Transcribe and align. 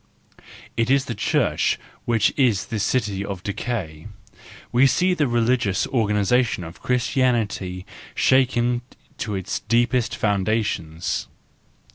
It 0.75 0.89
is 0.89 1.05
the 1.05 1.13
Church 1.13 1.79
which 2.05 2.33
is 2.35 2.65
this 2.73 2.81
city 2.81 3.23
of 3.23 3.43
decay: 3.43 4.07
we 4.71 4.87
see 4.87 5.13
the 5.13 5.27
religious 5.27 5.85
organisation 5.85 6.63
of 6.63 6.81
Christianity 6.81 7.85
shaken 8.15 8.81
to 9.19 9.35
its 9.35 9.59
deepest 9.59 10.15
foundations. 10.15 11.27